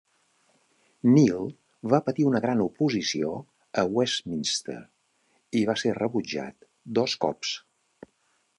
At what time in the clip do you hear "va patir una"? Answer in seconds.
1.93-2.41